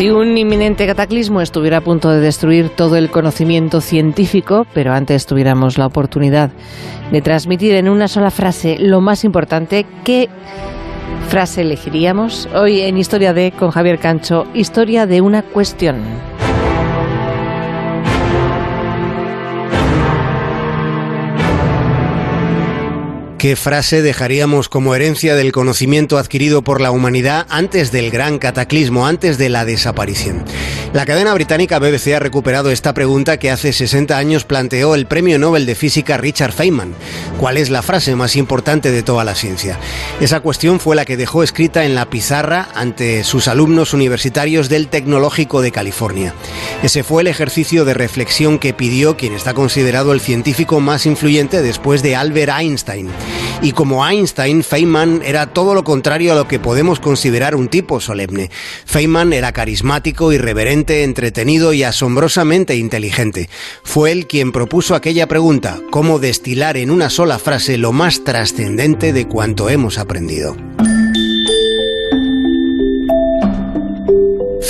Si 0.00 0.08
un 0.08 0.38
inminente 0.38 0.86
cataclismo 0.86 1.42
estuviera 1.42 1.76
a 1.76 1.80
punto 1.82 2.08
de 2.08 2.20
destruir 2.20 2.70
todo 2.70 2.96
el 2.96 3.10
conocimiento 3.10 3.82
científico, 3.82 4.66
pero 4.72 4.94
antes 4.94 5.26
tuviéramos 5.26 5.76
la 5.76 5.84
oportunidad 5.84 6.50
de 7.12 7.20
transmitir 7.20 7.74
en 7.74 7.86
una 7.86 8.08
sola 8.08 8.30
frase 8.30 8.78
lo 8.78 9.02
más 9.02 9.24
importante, 9.24 9.84
¿qué 10.02 10.30
frase 11.28 11.60
elegiríamos? 11.60 12.48
Hoy 12.54 12.80
en 12.80 12.96
Historia 12.96 13.34
de 13.34 13.52
con 13.52 13.72
Javier 13.72 13.98
Cancho, 13.98 14.46
historia 14.54 15.04
de 15.04 15.20
una 15.20 15.42
cuestión. 15.42 16.29
¿Qué 23.40 23.56
frase 23.56 24.02
dejaríamos 24.02 24.68
como 24.68 24.94
herencia 24.94 25.34
del 25.34 25.50
conocimiento 25.50 26.18
adquirido 26.18 26.60
por 26.60 26.82
la 26.82 26.90
humanidad 26.90 27.46
antes 27.48 27.90
del 27.90 28.10
gran 28.10 28.38
cataclismo, 28.38 29.06
antes 29.06 29.38
de 29.38 29.48
la 29.48 29.64
desaparición? 29.64 30.44
La 30.92 31.06
cadena 31.06 31.32
británica 31.34 31.78
BBC 31.78 32.14
ha 32.16 32.18
recuperado 32.18 32.72
esta 32.72 32.92
pregunta 32.92 33.36
que 33.36 33.52
hace 33.52 33.72
60 33.72 34.18
años 34.18 34.44
planteó 34.44 34.96
el 34.96 35.06
premio 35.06 35.38
Nobel 35.38 35.64
de 35.64 35.76
Física 35.76 36.16
Richard 36.16 36.50
Feynman. 36.50 36.96
¿Cuál 37.38 37.58
es 37.58 37.70
la 37.70 37.82
frase 37.82 38.16
más 38.16 38.34
importante 38.34 38.90
de 38.90 39.04
toda 39.04 39.22
la 39.22 39.36
ciencia? 39.36 39.78
Esa 40.20 40.40
cuestión 40.40 40.80
fue 40.80 40.96
la 40.96 41.04
que 41.04 41.16
dejó 41.16 41.44
escrita 41.44 41.84
en 41.84 41.94
la 41.94 42.10
pizarra 42.10 42.70
ante 42.74 43.22
sus 43.22 43.46
alumnos 43.46 43.94
universitarios 43.94 44.68
del 44.68 44.88
Tecnológico 44.88 45.62
de 45.62 45.70
California. 45.70 46.34
Ese 46.82 47.04
fue 47.04 47.22
el 47.22 47.28
ejercicio 47.28 47.84
de 47.84 47.94
reflexión 47.94 48.58
que 48.58 48.74
pidió 48.74 49.16
quien 49.16 49.34
está 49.34 49.54
considerado 49.54 50.12
el 50.12 50.20
científico 50.20 50.80
más 50.80 51.06
influyente 51.06 51.62
después 51.62 52.02
de 52.02 52.16
Albert 52.16 52.52
Einstein. 52.58 53.10
Y 53.62 53.72
como 53.72 54.06
Einstein, 54.06 54.64
Feynman 54.64 55.22
era 55.24 55.46
todo 55.46 55.74
lo 55.74 55.84
contrario 55.84 56.32
a 56.32 56.34
lo 56.34 56.48
que 56.48 56.58
podemos 56.58 56.98
considerar 56.98 57.54
un 57.54 57.68
tipo 57.68 58.00
solemne. 58.00 58.50
Feynman 58.86 59.32
era 59.32 59.52
carismático, 59.52 60.32
irreverente, 60.32 60.79
entretenido 60.88 61.72
y 61.72 61.82
asombrosamente 61.82 62.76
inteligente. 62.76 63.48
Fue 63.82 64.12
él 64.12 64.26
quien 64.26 64.52
propuso 64.52 64.94
aquella 64.94 65.28
pregunta, 65.28 65.80
cómo 65.90 66.18
destilar 66.18 66.76
en 66.76 66.90
una 66.90 67.10
sola 67.10 67.38
frase 67.38 67.78
lo 67.78 67.92
más 67.92 68.24
trascendente 68.24 69.12
de 69.12 69.26
cuanto 69.26 69.68
hemos 69.68 69.98
aprendido. 69.98 70.56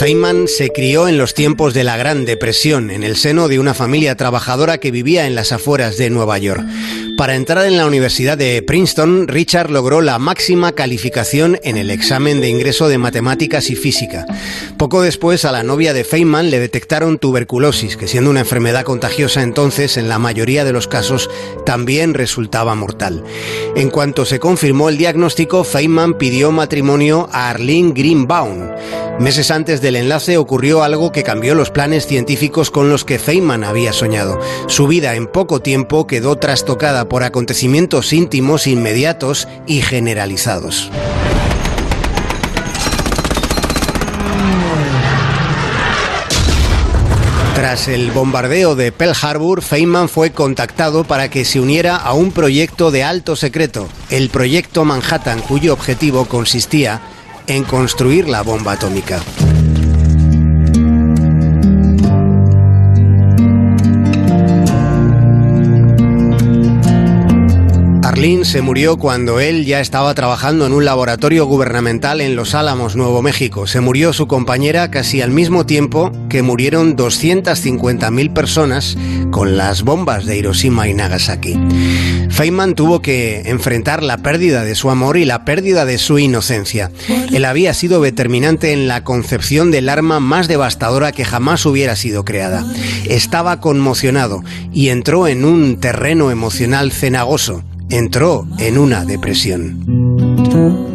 Feynman 0.00 0.48
se 0.48 0.70
crió 0.70 1.08
en 1.08 1.18
los 1.18 1.34
tiempos 1.34 1.74
de 1.74 1.84
la 1.84 1.98
Gran 1.98 2.24
Depresión, 2.24 2.90
en 2.90 3.02
el 3.02 3.16
seno 3.16 3.48
de 3.48 3.58
una 3.58 3.74
familia 3.74 4.14
trabajadora 4.14 4.78
que 4.78 4.90
vivía 4.90 5.26
en 5.26 5.34
las 5.34 5.52
afueras 5.52 5.98
de 5.98 6.08
Nueva 6.08 6.38
York. 6.38 6.64
Para 7.18 7.36
entrar 7.36 7.66
en 7.66 7.76
la 7.76 7.84
Universidad 7.84 8.38
de 8.38 8.62
Princeton, 8.62 9.28
Richard 9.28 9.70
logró 9.70 10.00
la 10.00 10.18
máxima 10.18 10.72
calificación 10.72 11.60
en 11.64 11.76
el 11.76 11.90
examen 11.90 12.40
de 12.40 12.48
ingreso 12.48 12.88
de 12.88 12.96
matemáticas 12.96 13.68
y 13.68 13.76
física. 13.76 14.24
Poco 14.78 15.02
después, 15.02 15.44
a 15.44 15.52
la 15.52 15.64
novia 15.64 15.92
de 15.92 16.04
Feynman 16.04 16.50
le 16.50 16.60
detectaron 16.60 17.18
tuberculosis, 17.18 17.98
que 17.98 18.08
siendo 18.08 18.30
una 18.30 18.40
enfermedad 18.40 18.84
contagiosa 18.84 19.42
entonces, 19.42 19.98
en 19.98 20.08
la 20.08 20.18
mayoría 20.18 20.64
de 20.64 20.72
los 20.72 20.88
casos, 20.88 21.28
también 21.66 22.14
resultaba 22.14 22.74
mortal. 22.74 23.22
En 23.76 23.90
cuanto 23.90 24.24
se 24.24 24.40
confirmó 24.40 24.88
el 24.88 24.96
diagnóstico, 24.96 25.62
Feynman 25.62 26.16
pidió 26.16 26.52
matrimonio 26.52 27.28
a 27.32 27.50
Arlene 27.50 27.92
Greenbaum. 27.92 28.70
Meses 29.20 29.50
antes 29.50 29.82
del 29.82 29.96
enlace 29.96 30.38
ocurrió 30.38 30.82
algo 30.82 31.12
que 31.12 31.22
cambió 31.22 31.54
los 31.54 31.70
planes 31.70 32.06
científicos 32.06 32.70
con 32.70 32.88
los 32.88 33.04
que 33.04 33.18
Feynman 33.18 33.64
había 33.64 33.92
soñado. 33.92 34.40
Su 34.66 34.86
vida 34.86 35.14
en 35.14 35.26
poco 35.26 35.60
tiempo 35.60 36.06
quedó 36.06 36.36
trastocada 36.36 37.06
por 37.06 37.22
acontecimientos 37.22 38.14
íntimos, 38.14 38.66
inmediatos 38.66 39.46
y 39.66 39.82
generalizados. 39.82 40.90
Tras 47.54 47.88
el 47.88 48.12
bombardeo 48.12 48.74
de 48.74 48.90
Pearl 48.90 49.14
Harbor, 49.20 49.60
Feynman 49.60 50.08
fue 50.08 50.30
contactado 50.30 51.04
para 51.04 51.28
que 51.28 51.44
se 51.44 51.60
uniera 51.60 51.96
a 51.96 52.14
un 52.14 52.32
proyecto 52.32 52.90
de 52.90 53.04
alto 53.04 53.36
secreto, 53.36 53.86
el 54.08 54.30
Proyecto 54.30 54.86
Manhattan, 54.86 55.42
cuyo 55.42 55.74
objetivo 55.74 56.24
consistía 56.24 57.02
en 57.50 57.64
construir 57.64 58.28
la 58.28 58.42
bomba 58.42 58.72
atómica. 58.72 59.20
Se 68.20 68.60
murió 68.60 68.98
cuando 68.98 69.40
él 69.40 69.64
ya 69.64 69.80
estaba 69.80 70.12
trabajando 70.12 70.66
en 70.66 70.74
un 70.74 70.84
laboratorio 70.84 71.46
gubernamental 71.46 72.20
en 72.20 72.36
Los 72.36 72.54
Álamos, 72.54 72.94
Nuevo 72.94 73.22
México. 73.22 73.66
Se 73.66 73.80
murió 73.80 74.12
su 74.12 74.26
compañera 74.26 74.90
casi 74.90 75.22
al 75.22 75.30
mismo 75.30 75.64
tiempo 75.64 76.12
que 76.28 76.42
murieron 76.42 76.98
250.000 76.98 78.32
personas 78.34 78.98
con 79.30 79.56
las 79.56 79.84
bombas 79.84 80.26
de 80.26 80.36
Hiroshima 80.36 80.86
y 80.86 80.92
Nagasaki. 80.92 81.58
Feynman 82.28 82.74
tuvo 82.74 83.00
que 83.00 83.40
enfrentar 83.46 84.02
la 84.02 84.18
pérdida 84.18 84.64
de 84.64 84.74
su 84.74 84.90
amor 84.90 85.16
y 85.16 85.24
la 85.24 85.46
pérdida 85.46 85.86
de 85.86 85.96
su 85.96 86.18
inocencia. 86.18 86.90
Él 87.32 87.46
había 87.46 87.72
sido 87.72 88.02
determinante 88.02 88.74
en 88.74 88.86
la 88.86 89.02
concepción 89.02 89.70
del 89.70 89.88
arma 89.88 90.20
más 90.20 90.46
devastadora 90.46 91.12
que 91.12 91.24
jamás 91.24 91.64
hubiera 91.64 91.96
sido 91.96 92.26
creada. 92.26 92.66
Estaba 93.06 93.60
conmocionado 93.60 94.44
y 94.74 94.90
entró 94.90 95.26
en 95.26 95.46
un 95.46 95.80
terreno 95.80 96.30
emocional 96.30 96.92
cenagoso 96.92 97.64
entró 97.90 98.46
en 98.58 98.78
una 98.78 99.04
depresión. 99.04 100.89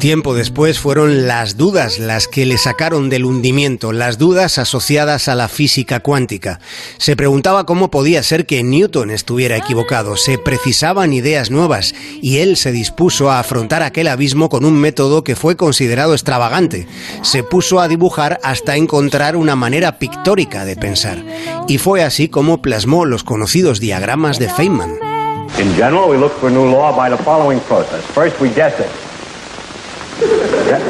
Tiempo 0.00 0.34
después 0.34 0.80
fueron 0.80 1.28
las 1.28 1.56
dudas 1.56 2.00
las 2.00 2.26
que 2.26 2.44
le 2.44 2.58
sacaron 2.58 3.08
del 3.08 3.24
hundimiento, 3.24 3.92
las 3.92 4.18
dudas 4.18 4.58
asociadas 4.58 5.28
a 5.28 5.36
la 5.36 5.46
física 5.46 6.00
cuántica. 6.00 6.58
Se 6.98 7.14
preguntaba 7.14 7.66
cómo 7.66 7.92
podía 7.92 8.24
ser 8.24 8.46
que 8.46 8.64
Newton 8.64 9.12
estuviera 9.12 9.56
equivocado, 9.56 10.16
se 10.16 10.38
precisaban 10.38 11.12
ideas 11.12 11.52
nuevas 11.52 11.94
y 12.20 12.38
él 12.38 12.56
se 12.56 12.72
dispuso 12.72 13.30
a 13.30 13.38
afrontar 13.38 13.84
aquel 13.84 14.08
abismo 14.08 14.48
con 14.48 14.64
un 14.64 14.74
método 14.74 15.22
que 15.22 15.36
fue 15.36 15.56
considerado 15.56 16.14
extravagante. 16.14 16.88
Se 17.22 17.44
puso 17.44 17.78
a 17.78 17.86
dibujar 17.86 18.40
hasta 18.42 18.74
encontrar 18.74 19.36
una 19.36 19.54
manera 19.54 20.00
pictórica 20.00 20.64
de 20.64 20.74
pensar. 20.74 21.24
Y 21.68 21.78
fue 21.78 22.02
así 22.02 22.28
como 22.28 22.60
plasmó 22.60 23.04
los 23.04 23.22
conocidos 23.22 23.78
diagramas 23.78 24.40
de 24.40 24.48
Feynman. 24.48 25.11
In 25.58 25.74
general, 25.74 26.08
we 26.08 26.16
look 26.16 26.32
for 26.32 26.48
a 26.48 26.52
new 26.52 26.70
law 26.70 26.96
by 26.96 27.10
the 27.10 27.22
following 27.22 27.60
process. 27.60 28.04
First, 28.06 28.40
we 28.40 28.48
guess 28.48 28.78
it. 28.80 28.90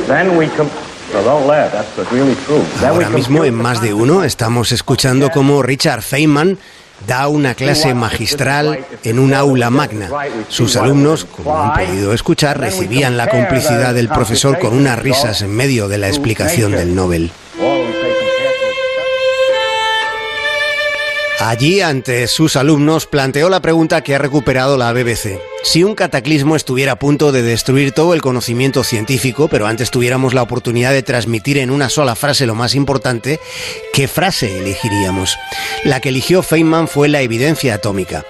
Then 0.06 0.36
we. 0.36 0.48
Ahora 2.86 3.10
mismo 3.10 3.44
en 3.44 3.54
más 3.54 3.82
de 3.82 3.92
uno 3.92 4.24
estamos 4.24 4.72
escuchando 4.72 5.28
cómo 5.30 5.62
Richard 5.62 6.00
Feynman 6.00 6.58
da 7.06 7.28
una 7.28 7.54
clase 7.54 7.92
magistral 7.94 8.86
en 9.04 9.18
un 9.18 9.34
aula 9.34 9.68
magna. 9.68 10.08
Sus 10.48 10.76
alumnos, 10.76 11.26
como 11.26 11.60
han 11.60 11.74
podido 11.74 12.14
escuchar, 12.14 12.58
recibían 12.58 13.16
la 13.18 13.28
complicidad 13.28 13.92
del 13.92 14.08
profesor 14.08 14.58
con 14.58 14.74
unas 14.74 14.98
risas 14.98 15.42
en 15.42 15.54
medio 15.54 15.88
de 15.88 15.98
la 15.98 16.08
explicación 16.08 16.72
del 16.72 16.94
Nobel. 16.94 17.30
Allí, 21.44 21.80
ante 21.80 22.28
sus 22.28 22.54
alumnos, 22.54 23.08
planteó 23.08 23.50
la 23.50 23.60
pregunta 23.60 24.02
que 24.02 24.14
ha 24.14 24.18
recuperado 24.18 24.78
la 24.78 24.92
BBC. 24.92 25.40
Si 25.64 25.82
un 25.82 25.96
cataclismo 25.96 26.54
estuviera 26.54 26.92
a 26.92 26.98
punto 27.00 27.32
de 27.32 27.42
destruir 27.42 27.90
todo 27.90 28.14
el 28.14 28.22
conocimiento 28.22 28.84
científico, 28.84 29.48
pero 29.48 29.66
antes 29.66 29.90
tuviéramos 29.90 30.34
la 30.34 30.42
oportunidad 30.42 30.92
de 30.92 31.02
transmitir 31.02 31.58
en 31.58 31.70
una 31.70 31.88
sola 31.88 32.14
frase 32.14 32.46
lo 32.46 32.54
más 32.54 32.76
importante, 32.76 33.40
¿qué 33.92 34.06
frase 34.06 34.58
elegiríamos? 34.58 35.36
La 35.82 35.98
que 36.00 36.10
eligió 36.10 36.44
Feynman 36.44 36.86
fue 36.86 37.08
la 37.08 37.22
evidencia 37.22 37.74
atómica. 37.74 38.24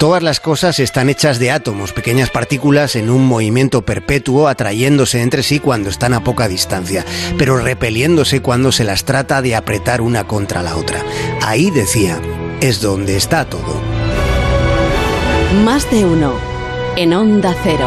Todas 0.00 0.24
las 0.24 0.40
cosas 0.40 0.80
están 0.80 1.08
hechas 1.08 1.38
de 1.38 1.52
átomos, 1.52 1.92
pequeñas 1.92 2.30
partículas 2.30 2.96
en 2.96 3.10
un 3.10 3.26
movimiento 3.26 3.82
perpetuo, 3.82 4.48
atrayéndose 4.48 5.22
entre 5.22 5.44
sí 5.44 5.60
cuando 5.60 5.88
están 5.88 6.14
a 6.14 6.24
poca 6.24 6.48
distancia, 6.48 7.04
pero 7.38 7.58
repeliéndose 7.58 8.42
cuando 8.42 8.72
se 8.72 8.84
las 8.84 9.04
trata 9.04 9.40
de 9.40 9.54
apretar 9.54 10.00
una 10.00 10.24
contra 10.24 10.62
la 10.62 10.76
otra. 10.76 11.04
Ahí 11.42 11.70
decía, 11.70 12.20
es 12.60 12.80
donde 12.80 13.16
está 13.16 13.44
todo. 13.44 13.80
Más 15.64 15.90
de 15.90 16.04
uno 16.04 16.34
en 16.96 17.14
Onda 17.14 17.54
Cero. 17.62 17.86